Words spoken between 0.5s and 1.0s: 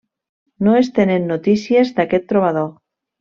No es